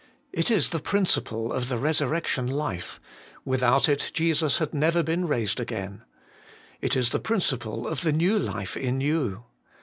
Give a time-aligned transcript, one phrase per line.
[0.33, 2.99] It is the principle of the resurrection life:
[3.45, 6.01] without it Jesus had never been raised again.
[6.81, 9.43] It is the principle of the new life in you.